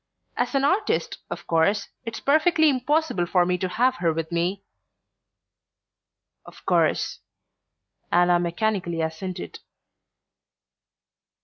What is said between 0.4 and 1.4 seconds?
an artist,